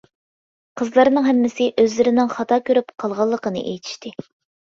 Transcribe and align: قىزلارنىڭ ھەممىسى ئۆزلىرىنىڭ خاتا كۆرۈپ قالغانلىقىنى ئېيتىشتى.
قىزلارنىڭ 0.79 1.25
ھەممىسى 1.31 1.67
ئۆزلىرىنىڭ 1.83 2.31
خاتا 2.37 2.59
كۆرۈپ 2.69 2.89
قالغانلىقىنى 3.05 3.63
ئېيتىشتى. 3.73 4.15